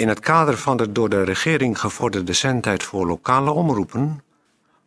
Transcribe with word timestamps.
In 0.00 0.08
het 0.08 0.20
kader 0.20 0.58
van 0.58 0.76
de 0.76 0.92
door 0.92 1.08
de 1.08 1.24
regering 1.24 1.80
gevorderde 1.80 2.32
zendtijd 2.32 2.82
voor 2.82 3.06
lokale 3.06 3.50
omroepen 3.50 4.22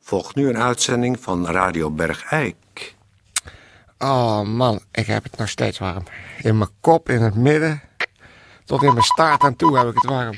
volgt 0.02 0.36
nu 0.36 0.50
een 0.50 0.58
uitzending 0.58 1.20
van 1.20 1.48
Radio 1.48 1.92
Bergijk. 1.92 2.96
Oh 3.98 4.42
man, 4.42 4.80
ik 4.92 5.06
heb 5.06 5.24
het 5.24 5.38
nog 5.38 5.50
steeds 5.50 5.80
warm. 5.80 6.04
In 6.42 6.58
mijn 6.58 6.70
kop, 6.80 7.10
in 7.10 7.22
het 7.22 7.36
midden, 7.36 7.82
tot 8.66 8.84
in 8.84 8.94
mijn 8.94 9.06
staart 9.06 9.44
aan 9.44 9.56
toe 9.56 9.78
heb 9.78 9.88
ik 9.88 9.94
het 9.94 10.06
warm. 10.06 10.36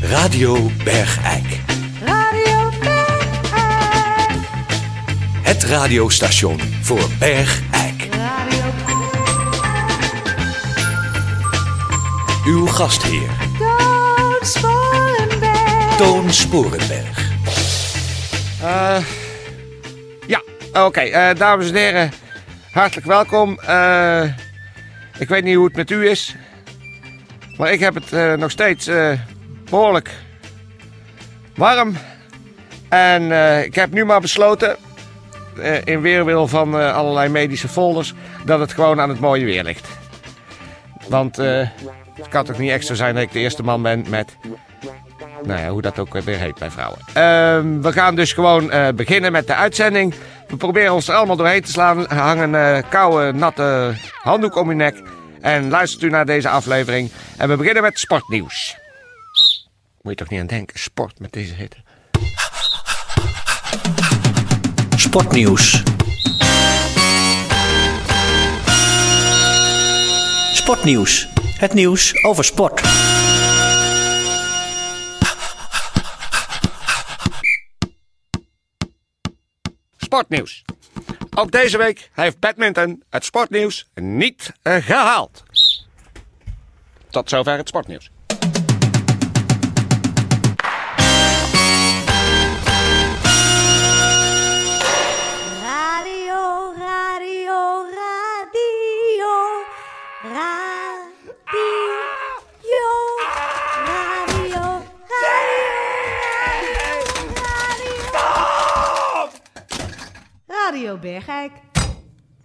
Radio 0.00 0.70
Bergijk. 0.84 1.77
Het 5.48 5.64
radiostation 5.64 6.60
voor 6.82 7.08
Bergijk. 7.18 8.08
Radio 8.12 8.64
Uw 12.44 12.66
gastheer, 12.66 13.30
Toon 13.58 14.38
Sporenberg. 14.40 15.96
Toon 15.96 16.32
Sporenberg. 16.32 17.30
Eh, 18.62 19.04
ja, 20.26 20.42
oké. 20.72 21.00
eh, 21.00 21.34
dames 21.34 21.68
en 21.68 21.74
heren, 21.74 22.12
hartelijk 22.72 23.06
welkom. 23.06 23.58
Eh, 23.58 24.22
ik 25.18 25.28
weet 25.28 25.44
niet 25.44 25.56
hoe 25.56 25.66
het 25.66 25.76
met 25.76 25.90
u 25.90 26.08
is. 26.08 26.34
Maar 27.56 27.72
ik 27.72 27.80
heb 27.80 27.94
het 27.94 28.12
eh, 28.12 28.32
nog 28.32 28.50
steeds 28.50 28.86
eh, 28.86 29.12
behoorlijk 29.70 30.10
warm. 31.54 31.96
En 32.88 33.32
eh, 33.32 33.64
ik 33.64 33.74
heb 33.74 33.92
nu 33.92 34.04
maar 34.04 34.20
besloten, 34.20 34.76
in 35.84 36.00
weerwil 36.00 36.48
van 36.48 36.80
eh, 36.80 36.94
allerlei 36.94 37.28
medische 37.28 37.68
folders, 37.68 38.14
dat 38.44 38.60
het 38.60 38.72
gewoon 38.72 39.00
aan 39.00 39.08
het 39.08 39.20
mooie 39.20 39.44
weer 39.44 39.64
ligt. 39.64 39.88
Want 41.08 41.38
eh, 41.38 41.68
het 42.14 42.28
kan 42.28 42.44
toch 42.44 42.58
niet 42.58 42.70
extra 42.70 42.94
zijn 42.94 43.14
dat 43.14 43.22
ik 43.22 43.32
de 43.32 43.38
eerste 43.38 43.62
man 43.62 43.82
ben 43.82 44.04
met 44.08 44.36
nou 45.42 45.60
ja, 45.60 45.68
hoe 45.68 45.82
dat 45.82 45.98
ook 45.98 46.12
weer 46.12 46.38
heet 46.38 46.58
bij 46.58 46.70
vrouwen. 46.70 46.98
Ehm, 47.12 47.80
we 47.80 47.92
gaan 47.92 48.14
dus 48.14 48.32
gewoon 48.32 48.70
eh, 48.70 48.88
beginnen 48.88 49.32
met 49.32 49.46
de 49.46 49.54
uitzending. 49.54 50.14
We 50.48 50.56
proberen 50.56 50.92
ons 50.92 51.08
er 51.08 51.14
allemaal 51.14 51.36
doorheen 51.36 51.62
te 51.62 51.70
slaan. 51.70 52.06
Hang 52.06 52.40
een 52.40 52.54
eh, 52.54 52.82
koude, 52.88 53.32
natte 53.32 53.94
handdoek 54.22 54.56
om 54.56 54.68
uw 54.68 54.76
nek. 54.76 55.02
En 55.40 55.68
luistert 55.68 56.02
u 56.02 56.10
naar 56.10 56.26
deze 56.26 56.48
aflevering. 56.48 57.10
En 57.36 57.48
we 57.48 57.56
beginnen 57.56 57.82
met 57.82 57.98
sportnieuws. 57.98 58.76
Moet 60.02 60.12
je 60.12 60.18
toch 60.18 60.28
niet 60.28 60.40
aan 60.40 60.46
denken, 60.46 60.78
sport 60.78 61.20
met 61.20 61.32
deze 61.32 61.54
hitte. 61.54 61.76
Sportnieuws. 65.18 65.82
Sportnieuws. 70.52 71.28
Het 71.58 71.74
nieuws 71.74 72.24
over 72.24 72.44
sport. 72.44 72.80
Sportnieuws. 79.96 80.64
Ook 81.34 81.50
deze 81.50 81.78
week 81.78 82.10
heeft 82.12 82.38
badminton 82.38 83.02
het 83.10 83.24
sportnieuws 83.24 83.88
niet 83.94 84.52
eh, 84.62 84.76
gehaald. 84.76 85.42
Tot 87.10 87.28
zover 87.28 87.56
het 87.56 87.68
sportnieuws. 87.68 88.10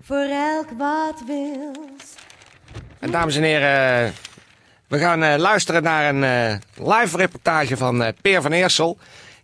Voor 0.06 0.28
elk 0.30 0.68
wat 0.78 1.24
wils. 1.28 2.14
En 3.00 3.12
dames 3.12 3.36
en 3.36 3.44
heren, 3.44 4.14
we 4.88 5.00
gaan 5.00 5.24
eh, 5.24 5.38
luisteren 5.38 5.84
naar 5.84 6.16
een 6.16 6.24
eh, 6.24 6.58
live 7.00 7.18
reportage 7.18 7.78
van 7.78 8.04
eh, 8.04 8.14
Peer 8.22 8.42
van 8.42 8.52
Eersel. 8.52 8.98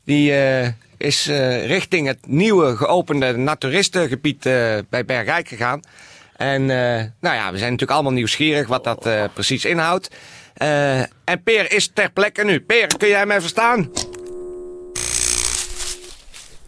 Die 0.04 0.34
eh, 0.36 0.68
is 0.98 1.28
eh, 1.28 1.66
richting 1.66 2.08
het 2.08 2.28
nieuwe 2.28 2.78
geopende 2.78 3.38
naturistengebied 3.38 4.46
eh, 4.46 4.78
bij 4.90 5.06
Bergijk 5.06 5.48
gegaan. 5.48 5.82
En 6.36 6.62
eh, 6.62 7.04
nou 7.20 7.36
ja, 7.36 7.52
we 7.52 7.58
zijn 7.58 7.72
natuurlijk 7.72 7.92
allemaal 7.92 8.12
nieuwsgierig 8.12 8.68
wat 8.68 8.84
dat 8.84 9.06
eh, 9.06 9.24
precies 9.34 9.66
inhoudt. 9.66 10.10
Eh, 10.54 11.00
en 11.00 11.44
Peer 11.44 11.72
is 11.72 11.92
ter 11.94 12.12
plekke 12.12 12.44
nu. 12.44 12.62
Peer, 12.62 12.88
kun 12.98 13.08
jij 13.08 13.26
mij 13.26 13.42
verstaan? 13.42 13.92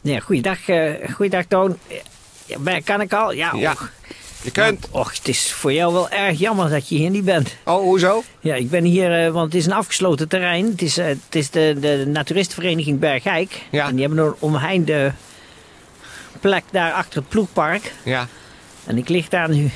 Ja, 0.01 0.19
goeiedag, 0.19 0.67
eh 0.69 1.11
goeiedag 1.13 1.45
Toon. 1.45 1.77
Ja, 2.65 2.79
kan 2.83 3.01
ik 3.01 3.13
al? 3.13 3.31
Ja, 3.31 3.51
Ja. 3.55 3.71
och. 3.71 3.89
Je 4.43 4.51
kunt. 4.51 4.87
Och, 4.91 5.11
het 5.17 5.27
is 5.27 5.51
voor 5.51 5.73
jou 5.73 5.93
wel 5.93 6.09
erg 6.09 6.39
jammer 6.39 6.69
dat 6.69 6.89
je 6.89 6.95
hier 6.95 7.09
niet 7.09 7.25
bent. 7.25 7.55
Oh, 7.65 7.81
hoezo? 7.81 8.23
Ja, 8.39 8.55
ik 8.55 8.69
ben 8.69 8.83
hier, 8.83 9.25
eh, 9.25 9.31
want 9.31 9.45
het 9.45 9.55
is 9.61 9.65
een 9.65 9.73
afgesloten 9.73 10.27
terrein. 10.27 10.65
Het 10.65 10.81
is, 10.81 10.97
eh, 10.97 11.05
het 11.05 11.35
is 11.35 11.49
de, 11.49 11.77
de 11.79 12.03
naturistenvereniging 12.07 12.99
Bergijk. 12.99 13.61
Ja. 13.71 13.87
En 13.87 13.95
die 13.95 14.05
hebben 14.05 14.25
een 14.25 14.33
omheinde 14.39 15.13
plek 16.39 16.63
daar 16.71 16.91
achter 16.91 17.19
het 17.19 17.29
ploegpark. 17.29 17.93
Ja, 18.03 18.27
En 18.85 18.97
ik 18.97 19.09
lig 19.09 19.27
daar 19.29 19.49
nu 19.49 19.69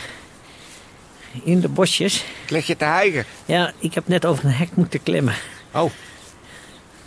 in 1.44 1.59
de 1.59 1.68
bosjes. 1.69 2.24
lig 2.50 2.68
je 2.68 2.78
te 2.78 2.85
hijgen. 2.85 3.25
Ja, 3.46 3.72
ik 3.80 3.94
heb 3.94 4.08
net 4.08 4.25
over 4.25 4.46
een 4.46 4.52
hek 4.52 4.69
moeten 4.75 5.03
klimmen. 5.03 5.35
Oh. 5.74 5.91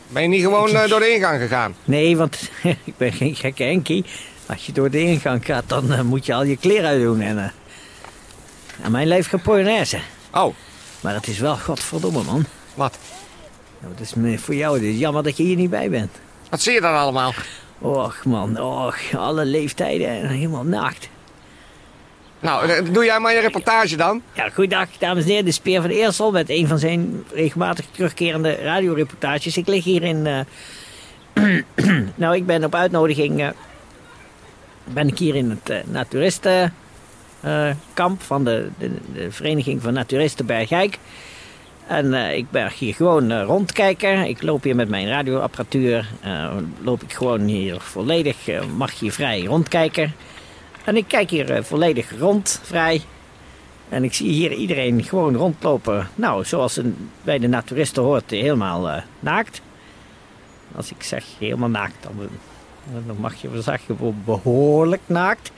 Ben 0.09 0.23
je 0.23 0.28
niet 0.28 0.43
gewoon 0.43 0.77
eh, 0.77 0.89
door 0.89 1.01
de 1.01 1.15
ingang 1.15 1.41
gegaan? 1.41 1.75
Nee, 1.84 2.17
want 2.17 2.51
ik 2.84 2.97
ben 2.97 3.12
geen 3.12 3.34
gekke 3.34 3.62
Henkie. 3.62 4.05
Als 4.48 4.66
je 4.66 4.72
door 4.72 4.91
de 4.91 5.00
ingang 5.00 5.44
gaat, 5.44 5.64
dan 5.66 5.92
eh, 5.92 6.00
moet 6.00 6.26
je 6.26 6.34
al 6.34 6.44
je 6.44 6.56
kleren 6.56 6.88
uitdoen. 6.88 7.20
En, 7.20 7.38
eh 7.38 7.48
en 8.82 8.91
mijn 8.91 9.06
lijf 9.06 9.28
geen 9.28 9.41
Polonaise. 9.42 9.98
Oh, 10.34 10.54
Maar 11.00 11.14
het 11.14 11.26
is 11.26 11.38
wel 11.38 11.56
godverdomme, 11.56 12.22
man. 12.22 12.44
wat? 12.75 12.98
Nou, 13.81 13.92
het 13.97 14.00
is 14.00 14.42
voor 14.42 14.54
jou 14.54 14.75
het 14.75 14.82
is 14.82 14.98
jammer 14.98 15.22
dat 15.22 15.36
je 15.36 15.42
hier 15.42 15.56
niet 15.56 15.70
bij 15.70 15.91
bent. 15.91 16.10
Wat 16.50 16.60
zie 16.60 16.72
je 16.72 16.81
dan 16.81 16.94
allemaal? 16.94 17.32
Och, 17.78 18.25
man. 18.25 18.60
Och, 18.60 18.97
alle 19.16 19.44
leeftijden 19.44 20.09
en 20.09 20.28
helemaal 20.28 20.65
naakt. 20.65 21.09
Nou, 22.41 22.69
eh, 22.69 22.92
doe 22.92 23.04
jij 23.04 23.19
maar 23.20 23.32
je 23.34 23.41
reportage 23.41 23.97
dan. 23.97 24.22
Ja, 24.32 24.48
goeiedag, 24.48 24.88
dames 24.98 25.22
en 25.22 25.28
heren. 25.28 25.44
Dit 25.44 25.53
is 25.54 25.60
Peer 25.60 25.80
van 25.80 25.91
Eersel 25.91 26.30
met 26.30 26.50
een 26.50 26.66
van 26.69 26.78
zijn 26.78 27.25
regelmatig 27.32 27.84
terugkerende 27.91 28.54
radioreportages. 28.54 29.56
Ik 29.56 29.66
lig 29.66 29.84
hier 29.84 30.03
in... 30.03 30.26
eh, 30.26 30.41
nou, 32.15 32.34
ik 32.36 32.47
ben 32.47 32.65
op 32.65 32.75
uitnodiging... 32.75 33.41
eh, 33.41 33.48
ben 34.93 35.09
ik 35.09 35.19
hier 35.19 35.34
in 35.34 35.50
het 35.50 35.71
eh, 35.71 35.78
naturistenkamp 35.87 38.22
van 38.22 38.44
de, 38.44 38.69
de, 38.78 38.91
Vereniging 39.31 39.82
van 39.82 39.93
Naturisten 39.93 40.47
Bergijk. 40.47 40.99
En 41.87 42.15
eh, 42.15 42.37
ik 42.37 42.50
ben 42.50 42.71
hier 42.78 42.94
gewoon 42.94 43.31
eh, 43.31 43.43
rondkijken. 43.43 44.25
Ik 44.25 44.43
loop 44.43 44.62
hier 44.62 44.75
met 44.75 44.88
mijn 44.88 45.09
radioapparatuur. 45.09 46.09
loop 46.81 47.03
ik 47.03 47.12
gewoon 47.12 47.41
hier 47.41 47.81
volledig, 47.81 48.37
mag 48.77 48.98
hier 48.98 49.12
vrij 49.12 49.44
rondkijken. 49.44 50.12
En 50.84 50.97
ik 50.97 51.04
kijk 51.09 51.31
hier 51.31 51.65
volledig 51.65 52.19
rond, 52.19 52.60
vrij. 52.62 53.03
En 53.88 54.04
ik 54.04 54.15
zie 54.15 54.31
hier 54.31 54.53
iedereen 54.53 55.04
gewoon 55.04 55.37
rondlopen. 55.37 56.09
Nou, 56.15 56.44
zoals 56.44 56.77
een, 56.77 57.10
bij 57.22 57.38
de 57.38 57.48
naturisten 57.48 58.03
hoort, 58.03 58.31
helemaal 58.31 59.03
naakt. 59.21 59.60
Als 60.77 60.91
ik 60.91 61.03
zeg 61.03 61.25
helemaal 61.38 61.69
naakt, 61.69 61.94
dan, 62.00 62.28
dan 62.93 63.16
mag 63.16 63.34
je 63.34 63.62
zeggen 63.62 63.97
be- 63.97 64.12
behoorlijk 64.25 65.03
naakt. 65.06 65.53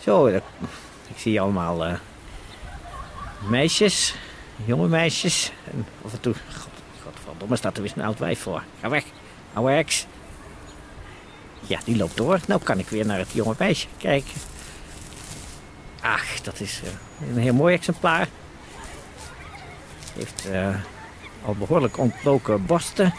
Zo, 0.00 0.26
ik 0.26 0.42
zie 1.16 1.40
allemaal 1.40 1.84
eh, 1.84 1.94
meisjes, 3.48 4.14
jonge 4.64 4.88
meisjes. 4.88 5.52
En 5.72 5.86
af 6.04 6.12
en 6.12 6.20
toe, 6.20 6.34
god, 6.34 6.68
godverdomme, 7.02 7.56
staat 7.56 7.76
er 7.76 7.82
weer 7.82 7.92
een 7.96 8.04
oud 8.04 8.18
wijf 8.18 8.40
voor. 8.40 8.62
Ga 8.80 8.88
weg, 8.88 9.04
ouwe 9.52 9.72
ex. 9.72 10.06
Ja, 11.60 11.80
die 11.84 11.96
loopt 11.96 12.16
door. 12.16 12.40
Nou 12.46 12.62
kan 12.62 12.78
ik 12.78 12.88
weer 12.88 13.06
naar 13.06 13.18
het 13.18 13.32
jonge 13.32 13.54
meisje 13.58 13.86
kijken. 13.96 14.34
Ach, 16.00 16.40
dat 16.40 16.60
is 16.60 16.80
eh, 16.84 17.28
een 17.28 17.38
heel 17.38 17.54
mooi 17.54 17.74
exemplaar. 17.74 18.28
Heeft 20.14 20.48
eh, 20.50 20.74
al 21.44 21.54
behoorlijk 21.54 21.98
ontloken 21.98 22.66
borsten. 22.66 23.14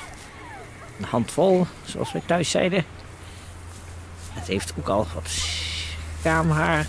Een 0.98 1.06
handvol, 1.06 1.68
zoals 1.86 2.12
wij 2.12 2.22
thuis 2.26 2.50
zeiden. 2.50 2.86
Het 4.32 4.48
heeft 4.48 4.74
ook 4.80 4.88
al 4.88 5.08
wat 5.14 5.30
schaamhaar. 6.20 6.86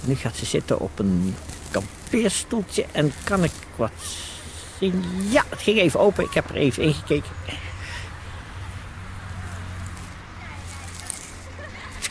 Nu 0.00 0.14
gaat 0.14 0.36
ze 0.36 0.44
zitten 0.46 0.78
op 0.78 0.98
een 0.98 1.36
kampeerstoeltje 1.70 2.86
en 2.92 3.12
kan 3.24 3.44
ik 3.44 3.52
wat 3.76 3.90
zien. 4.78 5.04
Ja, 5.30 5.44
het 5.48 5.62
ging 5.62 5.78
even 5.78 6.00
open. 6.00 6.24
Ik 6.24 6.34
heb 6.34 6.48
er 6.48 6.56
even 6.56 6.82
ingekeken. 6.82 7.30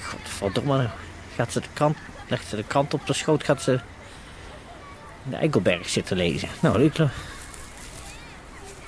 Godverdomme. 0.03 0.89
Gaat 1.35 1.51
ze 1.51 1.59
de 1.59 1.67
krant, 1.73 1.97
legt 2.27 2.47
ze 2.47 2.55
de 2.55 2.63
krant 2.63 2.93
op 2.93 3.05
de 3.05 3.13
schoot, 3.13 3.43
gaat 3.43 3.61
ze 3.61 3.79
de 5.23 5.35
Eikelberg 5.35 5.89
zitten 5.89 6.17
lezen. 6.17 6.49
Nou, 6.59 6.91
lo- 6.97 7.09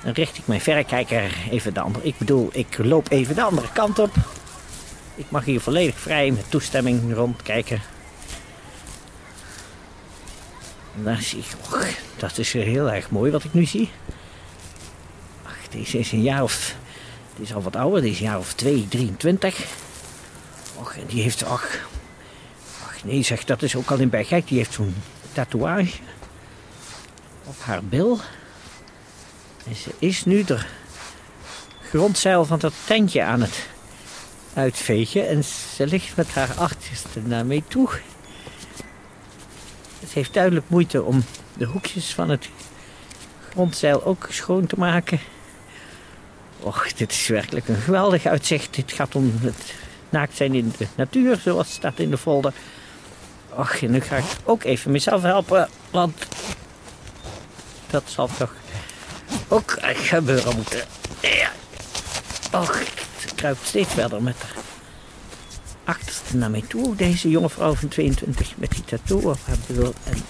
dan 0.02 0.12
richt 0.12 0.38
ik 0.38 0.46
mijn 0.46 0.60
verrekijker 0.60 1.36
even 1.50 1.74
de 1.74 1.80
andere... 1.80 2.06
Ik 2.06 2.18
bedoel, 2.18 2.48
ik 2.52 2.78
loop 2.78 3.10
even 3.10 3.34
de 3.34 3.42
andere 3.42 3.72
kant 3.72 3.98
op. 3.98 4.14
Ik 5.14 5.30
mag 5.30 5.44
hier 5.44 5.60
volledig 5.60 5.98
vrij 5.98 6.30
met 6.30 6.50
toestemming 6.50 7.14
rondkijken. 7.14 7.82
En 10.96 11.04
daar 11.04 11.22
zie 11.22 11.38
ik... 11.38 11.46
Och, 11.60 11.86
dat 12.16 12.38
is 12.38 12.52
heel 12.52 12.90
erg 12.90 13.10
mooi 13.10 13.30
wat 13.30 13.44
ik 13.44 13.52
nu 13.52 13.64
zie. 13.64 13.90
Ach, 15.44 15.68
deze 15.70 15.98
is 15.98 16.12
een 16.12 16.22
jaar 16.22 16.42
of... 16.42 16.74
Die 17.34 17.44
is 17.44 17.54
al 17.54 17.62
wat 17.62 17.76
ouder, 17.76 18.02
die 18.02 18.10
is 18.10 18.18
een 18.18 18.24
jaar 18.24 18.38
of 18.38 18.54
2, 18.54 18.88
23. 18.88 19.64
Och, 20.74 20.96
en 20.96 21.06
die 21.06 21.22
heeft... 21.22 21.44
Ach, 21.44 21.88
ach 22.86 23.04
nee 23.04 23.22
zeg, 23.22 23.44
dat 23.44 23.62
is 23.62 23.76
ook 23.76 23.90
al 23.90 23.98
in 23.98 24.10
Bergijk. 24.10 24.48
Die 24.48 24.58
heeft 24.58 24.72
zo'n 24.72 24.94
tatoeage 25.32 25.98
op 27.44 27.56
haar 27.60 27.84
bil. 27.84 28.20
Ze 29.74 29.90
is 29.98 30.24
nu 30.24 30.44
de 30.44 30.58
grondzeil 31.82 32.44
van 32.44 32.58
dat 32.58 32.72
tentje 32.84 33.22
aan 33.22 33.40
het 33.40 33.66
uitvegen. 34.54 35.28
En 35.28 35.44
ze 35.44 35.86
ligt 35.86 36.16
met 36.16 36.28
haar 36.28 36.54
achterste 36.54 37.20
naar 37.24 37.46
mee 37.46 37.64
toe. 37.68 37.88
Ze 40.00 40.06
heeft 40.12 40.34
duidelijk 40.34 40.68
moeite 40.68 41.02
om 41.02 41.24
de 41.56 41.64
hoekjes 41.64 42.14
van 42.14 42.30
het 42.30 42.48
grondzeil 43.50 44.04
ook 44.04 44.26
schoon 44.30 44.66
te 44.66 44.76
maken. 44.78 45.20
Och, 46.60 46.92
dit 46.92 47.12
is 47.12 47.26
werkelijk 47.26 47.68
een 47.68 47.76
geweldig 47.76 48.26
uitzicht. 48.26 48.74
Dit 48.74 48.92
gaat 48.92 49.14
om 49.14 49.38
het 49.40 49.74
naakt 50.08 50.36
zijn 50.36 50.54
in 50.54 50.72
de 50.78 50.86
natuur, 50.94 51.36
zoals 51.36 51.72
staat 51.72 51.98
in 51.98 52.10
de 52.10 52.18
folder. 52.18 52.52
Och, 53.48 53.82
en 53.82 53.90
nu 53.90 54.00
ga 54.00 54.16
ik 54.16 54.24
ook 54.44 54.64
even 54.64 54.90
mezelf 54.90 55.22
helpen, 55.22 55.68
want 55.90 56.26
dat 57.90 58.02
zal 58.06 58.28
toch 58.38 58.54
ook 59.50 59.78
gebeuren 59.94 60.56
moeten. 60.56 60.84
Ja. 61.20 61.50
Och, 62.52 62.82
ze 63.20 63.34
kruipt 63.34 63.66
steeds 63.66 63.92
verder 63.94 64.22
met 64.22 64.36
haar 64.38 64.62
achterste 65.84 66.36
naar 66.36 66.50
mij 66.50 66.64
toe. 66.68 66.96
Deze 66.96 67.30
jonge 67.30 67.48
vrouw 67.48 67.74
van 67.74 67.88
22 67.88 68.52
met 68.56 68.70
die 68.70 68.84
tattoo 68.84 69.30
op 69.30 69.38
haar. 69.44 69.56
En 70.04 70.24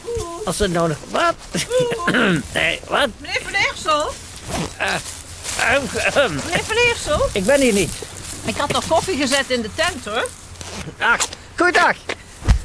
als 0.44 0.56
ze 0.56 0.68
nou 0.68 0.88
nog... 0.88 0.98
Wat? 1.10 1.34
nee, 2.54 2.80
wat? 2.88 3.08
Meneer 3.18 3.40
Van 3.42 3.52
Eersel? 3.52 4.10
Ahem. 4.76 5.82
Meneer 6.44 6.64
Van 6.64 6.76
Eersel? 6.76 7.28
Ik 7.32 7.44
ben 7.44 7.60
hier 7.60 7.72
niet. 7.72 7.92
Ik 8.44 8.56
had 8.56 8.72
nog 8.72 8.86
koffie 8.86 9.16
gezet 9.16 9.50
in 9.50 9.62
de 9.62 9.70
tent 9.74 10.04
hoor. 10.04 10.28
Ach, 10.98 11.26
goeiedag. 11.56 11.96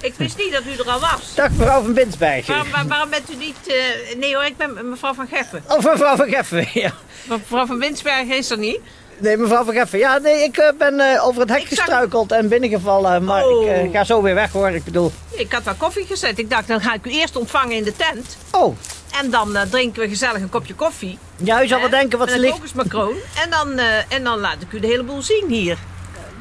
Ik 0.05 0.13
wist 0.17 0.37
niet 0.37 0.51
dat 0.51 0.61
u 0.65 0.71
er 0.79 0.89
al 0.91 0.99
was. 0.99 1.35
Dag 1.35 1.49
mevrouw 1.49 1.81
van 1.83 1.93
Binsbergen. 1.93 2.53
Waarom, 2.53 2.71
waar- 2.71 2.87
waarom 2.87 3.09
bent 3.09 3.31
u 3.31 3.35
niet... 3.35 3.55
eh, 3.67 4.17
Nee 4.17 4.35
hoor, 4.35 4.45
ik 4.45 4.57
ben 4.57 4.89
mevrouw 4.89 5.13
van 5.13 5.27
Geffen. 5.31 5.63
Of 5.67 5.83
mevrouw 5.91 6.15
van 6.15 6.27
Geffen, 6.29 6.67
ja. 6.81 6.91
Mevrouw 7.23 7.65
van 7.65 7.79
Winsbergen 7.79 8.37
is 8.37 8.49
er 8.49 8.57
niet. 8.57 8.79
Nee, 9.17 9.37
mevrouw 9.37 9.63
van 9.63 9.73
Geffen. 9.73 9.99
Ja, 9.99 10.17
nee, 10.17 10.43
ik 10.43 10.57
eh, 10.57 10.69
ben 10.77 10.99
eh, 10.99 11.25
over 11.27 11.41
het 11.41 11.49
hek 11.49 11.61
Ik 11.61 11.67
zag- 11.67 11.77
gestruikeld 11.77 12.31
en 12.31 12.47
binnengevallen. 12.47 13.23
Maar 13.23 13.45
Oh. 13.45 13.65
ik 13.65 13.69
eh, 13.85 13.91
ga 13.91 14.03
zo 14.03 14.21
weer 14.21 14.35
weg 14.35 14.51
hoor. 14.51 14.69
Ik 14.69 14.83
bedoel... 14.83 15.11
Ik 15.31 15.51
had 15.51 15.63
daar 15.63 15.75
koffie 15.75 16.05
gezet. 16.05 16.39
Ik 16.39 16.49
dacht, 16.49 16.67
dan 16.67 16.81
ga 16.81 16.93
ik 16.93 17.05
u 17.05 17.09
eerst 17.11 17.35
ontvangen 17.35 17.75
in 17.75 17.83
de 17.83 17.93
tent. 17.95 18.37
Oh, 18.51 18.77
En 19.21 19.29
dan 19.29 19.57
drinken 19.69 20.01
we 20.01 20.09
gezellig 20.09 20.41
een 20.41 20.49
kopje 20.49 20.73
koffie. 20.75 21.17
ja, 21.35 21.63
u 21.63 21.67
zal 21.67 21.79
wel 21.79 21.89
denken 21.89 22.17
wat 22.17 22.27
Met 22.27 22.35
ze 22.35 22.41
ligt... 22.41 22.53
kokosmacroon. 22.53 23.15
En 23.43 23.49
dan, 23.49 23.79
en 24.09 24.23
dan 24.23 24.39
laat 24.39 24.61
ik 24.61 24.71
u 24.71 24.79
de 24.79 24.87
hele 24.87 25.03
boel 25.03 25.21
zien 25.21 25.45
hier. 25.47 25.77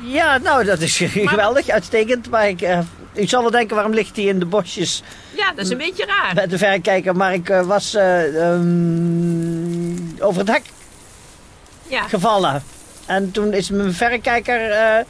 Ja, 0.01 0.39
nou, 0.39 0.65
dat 0.65 0.81
is 0.81 0.97
geweldig, 1.15 1.69
uitstekend. 1.69 2.31
Maar 2.31 2.49
ik, 2.49 2.61
u 3.15 3.27
zal 3.27 3.43
wel 3.43 3.51
denken, 3.51 3.75
waarom 3.75 3.95
ligt 3.95 4.17
hij 4.17 4.25
in 4.25 4.39
de 4.39 4.45
bosjes 4.45 5.03
Ja, 5.37 5.53
dat 5.53 5.65
is 5.65 5.71
een 5.71 5.79
beetje 5.79 6.05
raar. 6.07 6.35
met 6.35 6.51
de 6.51 6.59
verrekijker? 6.59 7.17
Maar 7.17 7.33
ik 7.35 7.49
eh, 7.49 7.61
was 7.67 7.95
eh, 7.95 8.51
ehm, 8.53 9.97
over 10.19 10.39
het 10.41 10.49
hek 10.51 10.63
Ja. 11.89 12.03
gevallen. 12.09 12.63
En 13.07 13.31
toen 13.31 13.53
is 13.53 13.71
mijn 13.71 13.93
verrekijker 13.93 14.71
eh, 14.71 15.05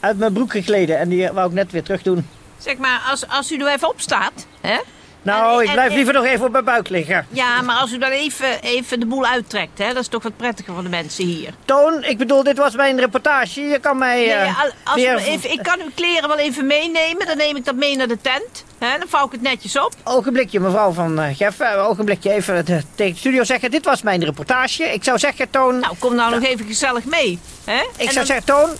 uit 0.00 0.18
mijn 0.18 0.32
broek 0.32 0.50
gegleden. 0.50 0.98
En 0.98 1.08
die 1.08 1.28
wou 1.28 1.48
ik 1.48 1.54
net 1.54 1.72
weer 1.72 1.82
terug 1.82 2.02
doen. 2.02 2.28
Zeg 2.58 2.76
maar, 2.76 3.00
als, 3.10 3.28
als 3.28 3.52
u 3.52 3.58
er 3.60 3.72
even 3.72 3.88
opstaat, 3.88 4.46
hè? 4.60 4.78
Nou, 5.24 5.60
En- 5.62 5.66
ik 5.66 5.72
blijf 5.72 5.88
en- 5.90 5.94
liever 5.96 6.14
nog 6.14 6.24
even 6.24 6.46
op 6.46 6.52
mijn 6.52 6.64
buik 6.64 6.88
liggen. 6.88 7.26
Ja, 7.30 7.62
maar 7.62 7.76
als 7.76 7.92
u 7.92 7.98
dan 7.98 8.10
even, 8.10 8.62
even 8.62 9.00
de 9.00 9.06
boel 9.06 9.26
uittrekt, 9.26 9.78
hè? 9.78 9.86
Dat 9.92 10.02
is 10.02 10.08
toch 10.08 10.22
wat 10.22 10.36
prettiger 10.36 10.74
voor 10.74 10.82
de 10.82 10.88
mensen 10.88 11.24
hier. 11.24 11.50
Toon, 11.64 12.04
ik 12.04 12.18
bedoel, 12.18 12.42
dit 12.42 12.56
was 12.58 12.74
mijn 12.76 12.98
reportage. 13.00 13.60
Je 13.60 13.78
kan 13.78 13.98
mij 13.98 14.16
Nee, 14.16 14.30
eh, 14.30 14.60
al- 14.62 14.70
als 14.84 14.94
weer... 14.94 15.16
even, 15.16 15.52
ik 15.52 15.62
kan 15.62 15.80
uw 15.80 15.90
kleren 15.94 16.28
wel 16.28 16.38
even 16.38 16.66
meenemen. 16.66 17.26
Dan 17.26 17.36
neem 17.36 17.56
ik 17.56 17.64
dat 17.64 17.74
mee 17.74 17.96
naar 17.96 18.08
de 18.08 18.18
tent. 18.20 18.64
Hè? 18.78 18.98
Dan 18.98 19.08
vouw 19.08 19.26
ik 19.26 19.32
het 19.32 19.42
netjes 19.42 19.78
op. 19.78 19.94
Ogenblikje, 20.04 20.60
mevrouw 20.60 20.92
van 20.92 21.20
uh, 21.20 21.26
Geffen. 21.36 21.86
Ogenblikje 21.88 22.30
even 22.32 22.56
eh, 22.56 22.62
tegen 22.94 23.12
de 23.12 23.18
studio 23.18 23.44
zeggen. 23.44 23.70
Dit 23.70 23.84
was 23.84 24.02
mijn 24.02 24.24
reportage. 24.24 24.84
Ik 24.92 25.04
zou 25.04 25.18
zeggen, 25.18 25.50
Toon... 25.50 25.78
Nou, 25.80 25.94
kom 25.98 26.14
nou 26.14 26.34
nog 26.34 26.42
even 26.44 26.66
gezellig 26.66 27.04
mee. 27.04 27.38
Hè? 27.64 27.76
ik 27.80 27.86
En 27.96 28.04
zou 28.04 28.14
dan- 28.14 28.26
zeggen, 28.26 28.44
Toon... 28.44 28.70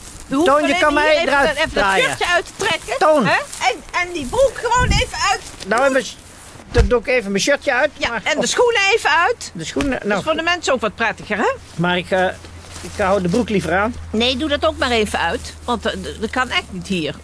Toon, 0.45 0.67
je 0.67 0.77
kan 0.81 0.95
mij 0.95 1.17
even, 1.17 1.29
eruit 1.29 1.49
even 1.51 1.63
dat 1.63 1.73
draaien. 1.73 2.05
shirtje 2.05 2.27
uit 2.27 2.45
te 2.47 2.53
trekken. 2.57 2.99
Toon. 2.99 3.27
Hè? 3.27 3.35
En, 3.69 3.75
en 4.03 4.13
die 4.13 4.27
broek 4.27 4.53
gewoon 4.63 4.87
even 4.89 5.19
uit. 5.31 5.41
Nou, 5.67 5.91
mijn, 5.93 6.05
dan 6.75 6.87
doe 6.89 6.99
ik 7.01 7.07
even 7.07 7.31
mijn 7.31 7.43
shirtje 7.43 7.73
uit. 7.73 7.91
Ja, 7.97 8.09
maar- 8.09 8.21
en 8.25 8.41
de 8.41 8.47
schoenen 8.47 8.81
even 8.95 9.11
uit. 9.11 9.51
de 9.55 9.65
schoenen. 9.65 9.93
Dat 9.93 10.05
Nou, 10.05 10.19
is 10.19 10.25
voor 10.25 10.35
de 10.35 10.43
mensen 10.43 10.73
ook 10.73 10.81
wat 10.81 10.95
prettiger, 10.95 11.37
hè? 11.37 11.53
maar 11.77 11.97
ik, 11.99 12.11
eh, 12.11 12.25
ik 12.81 12.91
hou 12.97 13.23
de 13.23 13.29
broek 13.29 13.49
liever 13.49 13.75
aan. 13.79 13.95
Nee, 14.11 14.37
doe 14.37 14.49
dat 14.49 14.67
ook 14.67 14.79
maar 14.79 14.91
even 14.91 15.19
uit. 15.19 15.55
Want 15.65 15.87
eh, 15.87 15.93
dat 16.21 16.31
kan 16.31 16.49
echt 16.51 16.65
niet 16.71 16.87
hier. 16.87 17.15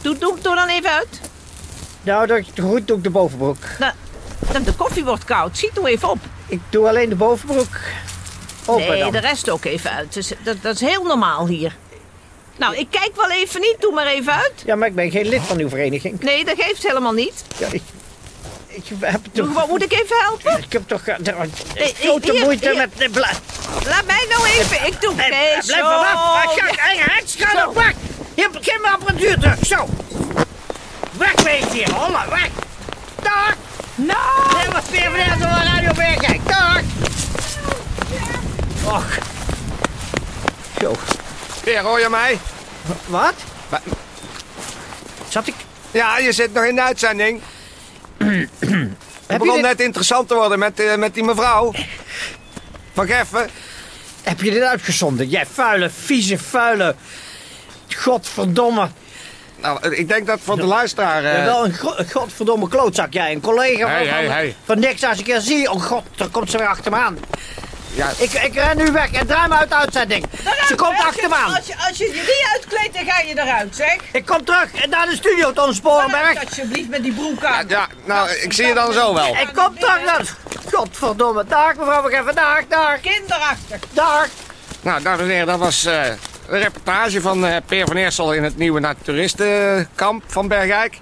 Doe, 0.00 0.18
doe, 0.18 0.36
doe 0.42 0.54
dan 0.54 0.68
even 0.68 0.90
uit. 0.90 1.20
Nou, 2.02 2.26
dat 2.26 2.42
goed 2.60 2.86
doe 2.86 2.96
ik 2.96 3.02
de 3.02 3.10
bovenbroek. 3.10 3.58
Nou, 3.78 3.92
de 4.64 4.72
koffie 4.74 5.04
wordt 5.04 5.24
koud. 5.24 5.58
Ziet 5.58 5.76
er 5.76 5.84
even 5.84 6.10
op. 6.10 6.18
Ik 6.46 6.60
doe 6.70 6.88
alleen 6.88 7.08
de 7.08 7.14
bovenbroek 7.14 7.76
open 8.66 8.88
nee, 8.88 9.00
dan. 9.00 9.12
de 9.12 9.18
rest 9.18 9.50
ook 9.50 9.64
even 9.64 9.90
uit. 9.90 10.12
Dus 10.12 10.32
dat, 10.42 10.56
dat 10.62 10.74
is 10.74 10.80
heel 10.80 11.02
normaal 11.02 11.46
hier. 11.46 11.76
Nou, 12.56 12.76
ik 12.76 12.86
kijk 12.90 13.10
wel 13.16 13.30
even 13.30 13.60
niet. 13.60 13.76
Doe 13.78 13.92
maar 13.92 14.06
even 14.06 14.32
uit. 14.32 14.52
Ja, 14.64 14.76
maar 14.76 14.88
ik 14.88 14.94
ben 14.94 15.10
geen 15.10 15.26
lid 15.28 15.42
van 15.42 15.58
uw 15.58 15.68
vereniging. 15.68 16.20
Nee, 16.20 16.44
dat 16.44 16.54
geeft 16.58 16.86
helemaal 16.86 17.12
niet. 17.12 17.44
Ja, 17.58 17.66
ik, 17.70 17.72
Doe, 17.72 17.95
toch... 19.32 19.46
gewoon- 19.46 19.68
moet 19.68 19.82
ik 19.82 19.92
even 19.92 20.16
helpen? 20.18 20.58
Ik 20.62 20.72
heb 20.72 20.88
toch 20.88 21.06
eh, 21.06 21.16
Nee, 21.18 21.94
grote 22.00 22.32
hier, 22.32 22.40
moeite 22.44 22.68
hier. 22.68 22.76
met 22.76 22.90
de 22.98 23.08
blad. 23.10 23.40
Laat 23.86 24.04
mij 24.06 24.26
nou 24.28 24.46
even. 24.46 24.86
Ik 24.86 25.00
doe 25.00 25.14
nee, 25.14 25.28
blijf 25.28 25.64
zo. 25.64 25.74
vanaf. 25.74 26.14
Ah, 26.14 26.42
Ja. 26.56 26.64
Ga, 26.64 26.72
hey, 26.76 26.96
hey, 26.96 27.22
schuil 27.24 27.58
Zo. 27.58 27.68
op, 27.68 27.74
weg. 27.74 27.92
Hier, 28.34 28.48
geef 28.60 28.80
mijn 28.80 28.94
apparatuur 28.94 29.38
terug. 29.38 29.56
Zo. 29.66 29.88
Weg 31.12 31.32
wees 31.42 31.64
hier. 31.72 31.90
Holla, 31.92 32.28
weg. 32.28 32.48
Dag. 33.22 33.54
Nou, 33.94 34.60
Dit 34.64 34.72
was 34.72 34.84
Peer 34.90 35.10
van 35.28 35.38
van 35.40 35.62
Radio 35.62 35.92
Bergijk. 35.94 36.40
Dag. 36.48 36.80
Och. 38.84 39.04
Zo. 40.80 40.92
Peer, 41.64 41.80
hoor 41.82 42.00
je 42.00 42.08
mij? 42.08 42.38
Wat? 43.06 43.34
Wa- 43.68 43.80
Zat 45.28 45.46
ik... 45.46 45.54
Ja, 45.90 46.18
je 46.18 46.32
zit 46.32 46.52
nog 46.52 46.64
in 46.64 46.74
de 46.74 46.82
uitzending. 46.82 47.42
Het 49.26 49.38
begon 49.38 49.54
dit, 49.54 49.62
net 49.62 49.80
interessant 49.80 50.28
te 50.28 50.34
worden 50.34 50.58
met, 50.58 50.80
eh, 50.80 50.96
met 50.96 51.14
die 51.14 51.24
mevrouw. 51.24 51.72
Van 52.92 53.06
Geffen. 53.06 53.48
heb 54.22 54.40
je 54.40 54.50
dit 54.50 54.62
uitgezonden? 54.62 55.28
Jij 55.28 55.46
vuile, 55.52 55.90
vieze, 55.90 56.38
vuile... 56.38 56.94
Godverdomme. 57.96 58.88
Nou, 59.60 59.94
ik 59.96 60.08
denk 60.08 60.26
dat 60.26 60.38
voor 60.42 60.56
de 60.56 60.64
luisteraar... 60.64 61.24
Eh, 61.24 61.44
wel 61.44 61.64
een, 61.64 61.74
go- 61.74 61.94
een 61.96 62.10
godverdomme 62.10 62.68
klootzak, 62.68 63.12
jij. 63.12 63.32
Een 63.32 63.40
collega 63.40 63.86
Hey, 63.86 63.98
van, 64.06 64.14
hey, 64.14 64.24
van, 64.24 64.34
hey. 64.34 64.56
van 64.64 64.78
niks 64.78 65.04
als 65.04 65.18
ik 65.18 65.26
je 65.26 65.40
zie. 65.40 65.70
Oh 65.70 65.82
god, 65.82 66.02
dan 66.16 66.30
komt 66.30 66.50
ze 66.50 66.58
weer 66.58 66.66
achter 66.66 66.90
me 66.90 66.96
aan. 66.96 67.18
Ja, 67.96 68.10
Ik, 68.16 68.32
ik 68.32 68.54
ren 68.54 68.76
nu 68.76 68.92
weg 68.92 69.12
en 69.12 69.26
draai 69.26 69.48
me 69.48 69.54
uit 69.54 69.68
de 69.68 69.74
uitzending. 69.74 70.24
Ze 70.66 70.74
komt 70.74 70.98
achter 70.98 71.28
me 71.28 71.34
aan. 71.34 71.54
Als 71.54 71.66
je, 71.66 71.74
als 71.88 71.98
je 71.98 72.04
je 72.04 72.12
niet 72.12 72.46
uitkleedt, 72.52 72.94
dan 72.94 73.04
ga 73.14 73.20
je 73.20 73.38
eruit, 73.38 73.76
zeg. 73.76 73.96
Ik 74.12 74.26
kom 74.26 74.44
terug 74.44 74.86
naar 74.88 75.06
de 75.06 75.16
studio, 75.16 75.52
Ga 75.54 75.72
Sporenberg. 75.72 76.44
alsjeblieft 76.44 76.88
met 76.88 77.02
die 77.02 77.12
broek 77.12 77.44
aan. 77.44 77.68
ja, 77.68 77.88
nou, 78.04 78.30
ik 78.30 78.52
zie 78.52 78.66
je 78.66 78.74
dan 78.74 78.92
zo 78.92 79.14
wel. 79.14 79.26
Ik 79.36 79.48
kom 79.54 79.78
terug 79.78 80.04
naar... 80.04 80.24
Godverdomme. 80.72 81.44
Dag, 81.48 81.74
mevrouw 81.76 82.02
van 82.02 82.10
Geffen. 82.10 82.34
Dag, 82.34 82.60
dag, 82.68 83.00
Kinderachtig. 83.00 83.78
dag. 83.92 84.26
Nou, 84.80 85.02
dames 85.02 85.20
en 85.20 85.28
heren, 85.28 85.46
dat 85.46 85.58
was 85.58 85.84
eh, 85.84 86.04
een 86.48 86.58
reportage 86.60 87.20
van 87.20 87.46
eh, 87.46 87.56
Peer 87.66 87.86
van 87.86 87.96
Eersel 87.96 88.32
in 88.32 88.42
het 88.44 88.56
nieuwe 88.56 88.80
naturistenkamp 88.80 90.22
van 90.26 90.48
Bergijk. 90.48 90.92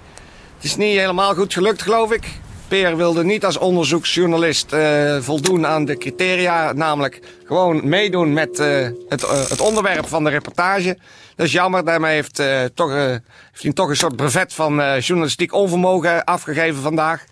Het 0.55 0.63
is 0.63 0.75
niet 0.75 0.97
helemaal 0.97 1.33
goed 1.33 1.53
gelukt, 1.53 1.81
geloof 1.81 2.11
ik. 2.11 2.27
Peer 2.67 2.97
wilde 2.97 3.23
niet 3.23 3.45
als 3.45 3.57
onderzoeksjournalist 3.57 4.73
eh, 4.73 5.17
voldoen 5.19 5.65
aan 5.65 5.85
de 5.85 5.97
criteria, 5.97 6.73
namelijk 6.73 7.19
gewoon 7.45 7.89
meedoen 7.89 8.33
met 8.33 8.59
eh, 8.59 8.87
het, 9.09 9.23
eh, 9.23 9.49
het 9.49 9.61
onderwerp 9.61 10.07
van 10.07 10.23
de 10.23 10.29
reportage. 10.29 10.97
Dat 11.35 11.45
is 11.45 11.51
jammer, 11.51 11.85
daarmee 11.85 12.13
heeft, 12.13 12.35
toch, 12.73 12.91
heeft 12.93 13.63
hij 13.63 13.73
toch 13.73 13.89
een 13.89 13.95
soort 13.95 14.15
brevet 14.15 14.53
van 14.53 14.99
journalistiek 14.99 15.53
onvermogen 15.53 16.23
afgegeven 16.23 16.81
vandaag. 16.81 17.23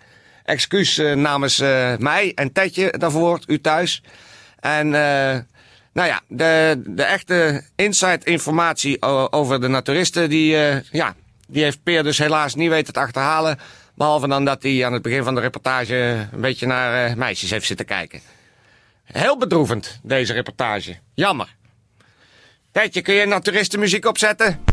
Excuus 0.44 0.96
namens 1.14 1.58
mij 1.98 2.32
en 2.34 2.52
Tetje 2.52 2.94
daarvoor, 2.98 3.40
u 3.46 3.60
thuis. 3.60 4.02
En 4.60 4.88
Nou 5.92 6.08
ja, 6.08 6.20
de, 6.28 6.82
de 6.86 7.02
echte 7.02 7.62
inside 7.76 8.20
informatie 8.24 9.02
o- 9.02 9.28
over 9.30 9.60
de 9.60 9.68
naturisten, 9.68 10.28
die, 10.28 10.56
ja, 10.90 11.14
die 11.48 11.62
heeft 11.62 11.82
Peer 11.82 12.02
dus 12.02 12.18
helaas 12.18 12.54
niet 12.54 12.70
weten 12.70 12.92
te 12.92 13.00
achterhalen. 13.00 13.58
Behalve 13.94 14.28
dan 14.28 14.44
dat 14.44 14.62
hij 14.62 14.86
aan 14.86 14.92
het 14.92 15.02
begin 15.02 15.24
van 15.24 15.34
de 15.34 15.40
reportage 15.40 16.28
een 16.32 16.40
beetje 16.40 16.66
naar 16.66 17.10
eh, 17.10 17.16
meisjes 17.16 17.50
heeft 17.50 17.66
zitten 17.66 17.86
kijken. 17.86 18.20
Heel 19.04 19.38
bedroevend, 19.38 20.00
deze 20.02 20.32
reportage. 20.32 20.96
Jammer. 21.14 21.54
Tijdje, 22.72 23.02
kun 23.02 23.14
je 23.14 23.26
naturistenmuziek 23.26 24.06
opzetten? 24.06 24.64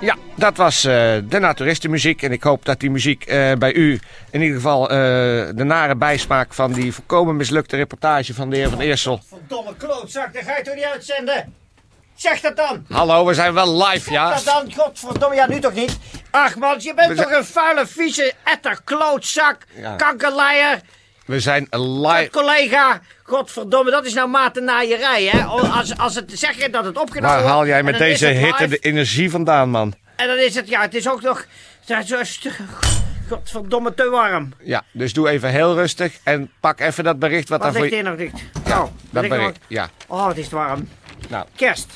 Ja, 0.00 0.16
dat 0.34 0.56
was 0.56 0.84
eh, 0.84 0.92
de 1.24 1.38
naturistenmuziek. 1.38 2.22
En 2.22 2.32
ik 2.32 2.42
hoop 2.42 2.64
dat 2.64 2.80
die 2.80 2.90
muziek 2.90 3.24
eh, 3.24 3.52
bij 3.52 3.72
u 3.74 4.00
in 4.30 4.40
ieder 4.40 4.56
geval 4.56 4.90
eh, 4.90 4.96
de 5.54 5.64
nare 5.64 5.96
bijsmaak 5.96 6.54
van 6.54 6.72
die 6.72 6.92
volkomen 6.94 7.36
mislukte 7.36 7.76
reportage 7.76 8.34
van 8.34 8.50
de 8.50 8.56
heer 8.56 8.68
Van 8.70 8.80
Eersel. 8.80 9.20
Verdomme 9.28 9.76
klootzak, 9.76 10.34
dat 10.34 10.42
ga 10.42 10.56
je 10.56 10.62
toch 10.62 10.74
niet 10.74 10.84
uitzenden? 10.84 11.54
Zeg 12.14 12.40
dat 12.40 12.56
dan! 12.56 12.84
Hallo, 12.88 13.26
we 13.26 13.34
zijn 13.34 13.54
wel 13.54 13.84
live, 13.86 14.12
ja? 14.12 14.34
Dat 14.34 14.44
dan, 14.44 14.74
godverdomme, 14.74 15.34
ja 15.36 15.48
nu 15.48 15.60
toch 15.60 15.74
niet? 15.74 15.98
Ach 16.30 16.56
man, 16.56 16.76
je 16.78 16.94
bent 16.94 17.08
We 17.08 17.14
toch 17.14 17.32
een 17.32 17.44
vuile, 17.44 17.86
vieze, 17.86 18.32
etter, 18.44 18.80
klootzak, 18.84 19.56
Ja. 19.74 19.96
kankerleier, 19.96 20.80
We 21.26 21.40
zijn 21.40 21.66
live. 21.70 22.28
collega. 22.30 23.00
Godverdomme, 23.22 23.90
dat 23.90 24.06
is 24.06 24.14
nou 24.14 24.28
matennaaierij, 24.28 25.24
hè? 25.24 25.42
Als, 25.44 25.98
als 25.98 26.14
het, 26.14 26.32
zeg 26.34 26.62
je 26.62 26.70
dat 26.70 26.84
het 26.84 26.98
opgenomen 26.98 27.28
Waar 27.28 27.38
wordt, 27.38 27.54
haal 27.54 27.66
jij 27.66 27.82
met 27.82 27.98
deze 27.98 28.26
hitte 28.26 28.62
live, 28.62 28.68
de 28.68 28.78
energie 28.78 29.30
vandaan, 29.30 29.70
man? 29.70 29.94
En 30.16 30.26
dan 30.28 30.38
is 30.38 30.54
het, 30.54 30.68
ja, 30.68 30.80
het 30.80 30.94
is 30.94 31.08
ook 31.08 31.22
nog, 31.22 31.46
ja, 31.84 32.02
godverdomme, 33.28 33.94
te 33.94 34.08
warm. 34.10 34.52
Ja, 34.62 34.82
dus 34.92 35.12
doe 35.12 35.28
even 35.28 35.50
heel 35.50 35.74
rustig 35.74 36.18
en 36.22 36.50
pak 36.60 36.80
even 36.80 37.04
dat 37.04 37.18
bericht 37.18 37.48
wat, 37.48 37.62
Wat 37.62 37.72
daar 37.72 37.72
voor 37.72 37.80
ligt 37.90 37.94
je... 37.94 38.00
hier 38.02 38.10
nog 38.10 38.18
dicht? 38.18 38.42
oh, 38.66 38.84
Dat 39.10 39.22
er 39.22 39.28
bericht, 39.28 39.58
ja. 39.66 39.88
Oh, 40.06 40.28
het 40.28 40.36
is 40.38 40.48
warm. 40.48 40.88
Nou, 41.28 41.46
Kerst. 41.56 41.86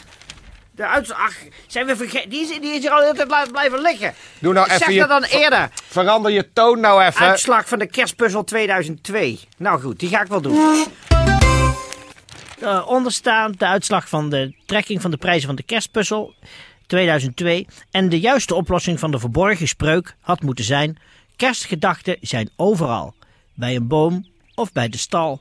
De 0.81 0.87
uitslag. 0.87 1.19
Ach, 1.19 1.37
zijn 1.67 1.87
we 1.87 1.97
vergeten? 1.97 2.31
Die, 2.31 2.41
is- 2.41 2.61
die 2.61 2.73
is 2.75 2.81
hier 2.81 2.91
al 2.91 2.99
de 2.99 3.05
hele 3.05 3.17
tijd 3.29 3.51
blijven- 3.51 3.81
liggen. 3.81 4.15
doe 4.39 4.53
nou 4.53 4.69
zeg 4.69 4.81
even 4.81 4.93
je... 4.93 4.99
dat 5.01 5.09
dan 5.09 5.23
eerder. 5.23 5.69
Verander 5.89 6.33
je 6.33 6.53
toon 6.53 6.81
nou 6.81 7.03
even. 7.03 7.27
Uitslag 7.27 7.69
van 7.69 7.79
de 7.79 7.87
kerstpuzzel 7.87 8.45
2002. 8.45 9.41
Nou 9.57 9.81
goed, 9.81 9.99
die 9.99 10.09
ga 10.09 10.21
ik 10.21 10.27
wel 10.27 10.41
doen. 10.41 10.87
Eh, 12.61 12.87
onderstaand 12.89 13.59
de 13.59 13.67
uitslag 13.67 14.09
van 14.09 14.31
de 14.31 14.55
trekking 14.67 15.01
van 15.01 15.11
de 15.11 15.17
prijzen 15.17 15.47
van 15.47 15.57
de 15.57 15.63
kerstpuzzel 15.63 16.35
2002. 16.87 17.67
En 17.91 18.09
de 18.09 18.21
juiste 18.21 18.55
oplossing 18.55 18.99
van 18.99 19.11
de 19.11 19.19
verborgen 19.19 19.69
spreuk 19.69 20.15
had 20.21 20.43
moeten 20.43 20.65
zijn: 20.65 20.99
kerstgedachten 21.37 22.17
zijn 22.21 22.51
overal, 22.57 23.15
bij 23.55 23.77
een 23.77 23.89
boom 23.89 24.27
of 24.55 24.73
bij 24.73 24.89
de 24.89 24.99
stal. 24.99 25.41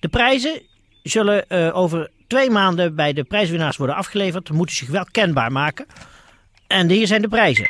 De 0.00 0.08
prijzen 0.08 0.62
zullen 1.02 1.48
eh, 1.48 1.76
over 1.76 2.10
twee 2.32 2.50
maanden 2.50 2.94
bij 2.94 3.12
de 3.12 3.24
prijswinnaars 3.24 3.76
worden 3.76 3.96
afgeleverd, 3.96 4.50
moeten 4.50 4.76
zich 4.76 4.88
wel 4.88 5.06
kenbaar 5.10 5.52
maken. 5.52 5.86
En 6.66 6.90
hier 6.90 7.06
zijn 7.06 7.22
de 7.22 7.28
prijzen. 7.28 7.68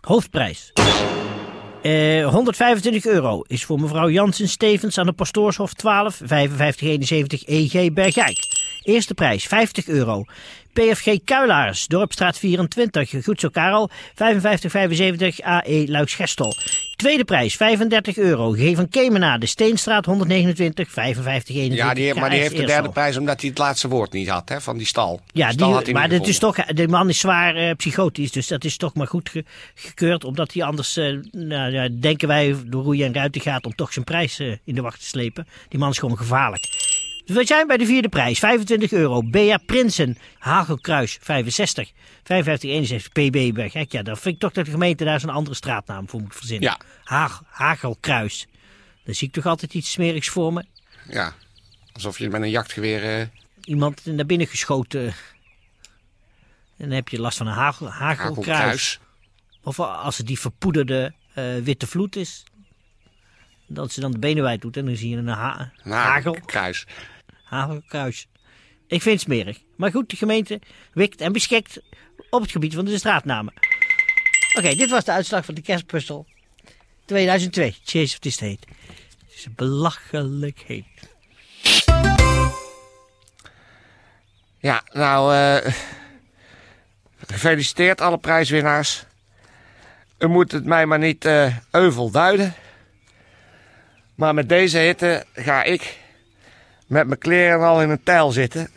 Hoofdprijs. 0.00 0.72
Eh, 1.82 2.28
125 2.28 3.06
euro 3.06 3.42
is 3.46 3.64
voor 3.64 3.80
mevrouw 3.80 4.10
Jansen 4.10 4.48
Stevens 4.48 4.98
aan 4.98 5.06
de 5.06 5.12
Pastoorshof 5.12 5.74
12 5.74 6.20
5571 6.24 7.44
EG 7.46 7.92
Bergijk. 7.92 8.51
Eerste 8.82 9.14
prijs 9.14 9.46
50 9.46 9.88
euro. 9.88 10.24
PFG 10.72 11.16
Kuilaars, 11.24 11.86
Dorpstraat 11.86 12.38
24, 12.38 13.10
Goedsel 13.24 13.50
Karel 13.50 13.90
5575 14.14 15.40
AE 15.40 15.84
Luiksgestel. 15.88 16.54
Tweede 16.96 17.24
prijs 17.24 17.56
35 17.56 18.16
euro. 18.16 18.52
G 18.52 18.74
van 18.74 18.88
Kemena, 18.88 19.38
de 19.38 19.46
Steenstraat 19.46 20.04
129 20.04 20.90
5571 20.90 21.76
Ja, 21.86 21.94
die, 21.94 22.14
maar 22.14 22.30
die 22.30 22.38
heeft 22.40 22.56
de 22.56 22.64
derde 22.64 22.88
prijs 22.88 23.16
omdat 23.16 23.40
hij 23.40 23.50
het 23.50 23.58
laatste 23.58 23.88
woord 23.88 24.12
niet 24.12 24.28
had, 24.28 24.48
hè, 24.48 24.60
van 24.60 24.76
die 24.76 24.86
stal. 24.86 25.20
Ja, 25.32 25.50
stal 25.50 25.68
die, 25.76 25.86
niet 25.86 25.92
maar 25.94 26.08
dit 26.08 26.26
is 26.26 26.38
toch, 26.38 26.56
de 26.64 26.88
man 26.88 27.08
is 27.08 27.18
zwaar 27.18 27.56
eh, 27.56 27.74
psychotisch, 27.76 28.32
dus 28.32 28.46
dat 28.46 28.64
is 28.64 28.76
toch 28.76 28.94
maar 28.94 29.06
goed 29.06 29.28
ge- 29.28 29.44
gekeurd. 29.74 30.24
Omdat 30.24 30.52
hij 30.52 30.62
anders, 30.62 30.96
eh, 30.96 31.16
nou, 31.30 31.72
ja, 31.72 31.88
denken 32.00 32.28
wij, 32.28 32.56
door 32.66 32.82
roeien 32.82 33.06
en 33.06 33.14
ruiten 33.14 33.40
gaat 33.40 33.64
om 33.66 33.74
toch 33.74 33.92
zijn 33.92 34.04
prijs 34.04 34.38
eh, 34.38 34.56
in 34.64 34.74
de 34.74 34.80
wacht 34.82 35.00
te 35.00 35.06
slepen. 35.06 35.46
Die 35.68 35.78
man 35.78 35.90
is 35.90 35.98
gewoon 35.98 36.16
gevaarlijk. 36.16 36.64
We 37.26 37.44
zijn 37.46 37.66
bij 37.66 37.76
de 37.76 37.86
vierde 37.86 38.08
prijs, 38.08 38.38
25 38.38 38.92
euro. 38.92 39.22
Bea 39.22 39.56
Prinsen, 39.56 40.18
Hagelkruis, 40.38 41.18
65, 41.20 41.92
5571 42.24 43.12
PB 43.12 43.54
Bergijk. 43.54 43.92
Ja, 43.92 44.02
dan 44.02 44.16
vind 44.16 44.34
ik 44.34 44.40
toch 44.40 44.52
dat 44.52 44.64
de 44.64 44.70
gemeente 44.70 45.04
daar 45.04 45.20
zo'n 45.20 45.30
andere 45.30 45.56
straatnaam 45.56 46.08
voor 46.08 46.20
moet 46.20 46.34
verzinnen. 46.36 46.68
Ja. 46.70 46.80
Hagel, 47.04 47.46
Hagelkruis. 47.48 48.46
Dan 49.04 49.14
zie 49.14 49.26
ik 49.28 49.32
toch 49.34 49.46
altijd 49.46 49.74
iets 49.74 49.90
smerigs 49.92 50.28
voor 50.28 50.52
me. 50.52 50.64
Ja, 51.08 51.34
alsof 51.92 52.18
je 52.18 52.28
met 52.28 52.42
een 52.42 52.50
jachtgeweer... 52.50 53.20
eh, 53.20 53.26
Iemand 53.64 54.04
naar 54.04 54.26
binnen 54.26 54.46
geschoten. 54.46 55.06
En 56.76 56.88
dan 56.88 56.90
heb 56.90 57.08
je 57.08 57.20
last 57.20 57.36
van 57.38 57.46
een 57.46 57.52
hagel, 57.52 57.86
hagelkruis. 57.90 58.46
hagelkruis. 58.48 59.00
Of 59.62 59.80
als 59.80 60.18
het 60.18 60.26
die 60.26 60.38
verpoederde 60.40 61.12
eh, 61.34 61.44
witte 61.62 61.86
vloed 61.86 62.16
is. 62.16 62.44
Dat 63.74 63.92
ze 63.92 64.00
dan 64.00 64.10
de 64.10 64.18
benen 64.18 64.42
wijd 64.42 64.60
doet 64.60 64.76
en 64.76 64.84
dan 64.84 64.96
zie 64.96 65.10
je 65.10 65.16
een 65.16 65.28
ha 65.28 65.72
Een 65.82 65.92
hagel, 65.92 66.32
hagelkruis. 66.32 66.86
hagelkruis. 67.44 68.28
Ik 68.86 69.02
vind 69.02 69.14
het 69.14 69.24
smerig. 69.24 69.58
Maar 69.76 69.90
goed, 69.90 70.10
de 70.10 70.16
gemeente 70.16 70.60
wikt 70.92 71.20
en 71.20 71.32
beschikt 71.32 71.80
op 72.30 72.40
het 72.42 72.50
gebied 72.50 72.74
van 72.74 72.84
de 72.84 72.98
straatnamen. 72.98 73.52
Oké, 74.58 74.74
dit 74.74 74.90
was 74.90 75.04
de 75.04 75.12
uitslag 75.12 75.44
van 75.44 75.54
de 75.54 75.62
kerstpuzzel 75.62 76.26
2002. 77.04 77.76
Chase 77.84 78.12
of 78.14 78.18
this 78.18 78.38
heet. 78.40 78.66
Het 79.26 79.34
is 79.34 79.46
belachelijk 79.54 80.64
heet. 80.66 80.86
Ja, 84.58 84.82
nou, 84.92 85.34
eh, 85.34 85.72
gefeliciteerd 87.26 88.00
alle 88.00 88.18
prijswinnaars. 88.18 89.04
U 90.18 90.26
moet 90.26 90.52
het 90.52 90.64
mij 90.64 90.86
maar 90.86 90.98
niet 90.98 91.24
eh, 91.24 91.56
euvel 91.70 92.10
duiden. 92.10 92.54
Maar 94.14 94.34
met 94.34 94.48
deze 94.48 94.78
hitte 94.78 95.24
ga 95.34 95.62
ik 95.62 95.98
met 96.86 97.06
mijn 97.06 97.18
kleren 97.18 97.60
al 97.66 97.82
in 97.82 97.90
een 97.90 98.02
tijl 98.02 98.30
zitten. 98.30 98.68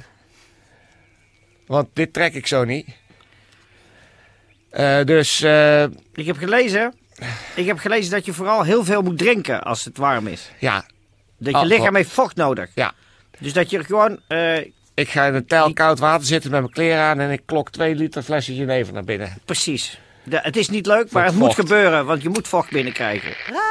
Want 1.68 1.88
dit 1.94 2.14
trek 2.14 2.34
ik 2.34 2.48
zo 2.48 2.64
niet. 2.64 2.88
Eh, 4.70 5.04
dus 5.04 5.42
eh, 5.42 5.84
Ik 6.14 6.26
heb 6.26 6.38
gelezen. 6.38 6.94
Ik 7.56 7.66
heb 7.66 7.78
gelezen 7.78 8.12
dat 8.12 8.26
je 8.26 8.34
vooral 8.34 8.64
heel 8.64 8.84
veel 8.84 9.02
moet 9.02 9.18
drinken 9.18 9.64
als 9.64 9.86
het 9.86 9.98
warm 9.98 10.28
is. 10.28 10.52
ja, 10.60 10.86
Dat 11.38 11.60
je 11.60 11.66
lichaam 11.66 11.96
heeft 11.96 12.12
vocht 12.12 12.36
nodig. 12.36 12.70
ja, 12.76 12.94
Dus 13.40 13.54
dat 13.54 13.70
je 13.70 13.84
gewoon. 13.84 14.20
eh, 14.28 14.58
ik 14.94 15.10
ga 15.10 15.26
in 15.26 15.34
een 15.34 15.46
tijl 15.46 15.74
koud 15.74 16.00
water 16.00 16.26
zitten 16.28 16.52
met 16.52 16.60
mijn 16.60 16.74
kleren 16.74 17.00
aan 17.04 17.20
en 17.20 17.32
ik 17.32 17.42
klok 17.46 17.70
twee 17.72 17.96
liter 17.96 18.24
flesje 18.24 18.56
jenever 18.56 18.94
naar 18.94 19.04
binnen. 19.04 19.34
precies. 19.46 20.00
De- 20.24 20.40
het 20.42 20.56
is 20.56 20.70
niet 20.70 20.86
leuk, 20.86 21.12
maar 21.12 21.26
het 21.26 21.36
moet 21.36 21.54
gebeuren, 21.54 22.06
want 22.06 22.22
je 22.22 22.30
moet 22.30 22.48
vocht 22.48 22.70
binnenkrijgen. 22.72 23.32
Radio. 23.46 23.64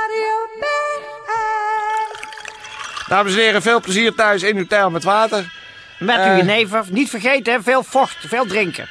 Dames 3.08 3.32
en 3.32 3.38
heren, 3.38 3.62
veel 3.62 3.80
plezier 3.80 4.14
thuis 4.14 4.42
in 4.42 4.56
uw 4.56 4.66
tijl 4.66 4.90
met 4.90 5.04
water. 5.04 5.52
Met 5.98 6.16
Eh. 6.18 6.30
uw 6.30 6.36
jenever. 6.36 6.84
Niet 6.90 7.10
vergeten, 7.10 7.52
hè, 7.52 7.62
veel 7.62 7.82
vocht, 7.82 8.16
veel 8.28 8.46
drinken. 8.46 8.88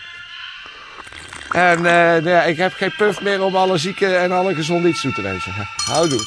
En 1.51 1.77
eh, 1.77 1.83
nou 1.93 2.29
ja, 2.29 2.43
ik 2.43 2.57
heb 2.57 2.73
geen 2.73 2.93
puff 2.97 3.21
meer 3.21 3.41
om 3.43 3.55
alle 3.55 3.77
zieken 3.77 4.19
en 4.19 4.31
alle 4.31 4.55
gezonde 4.55 4.87
iets 4.87 5.01
toe 5.01 5.13
te 5.13 5.21
wensen. 5.21 5.53
Houdoe. 5.91 6.21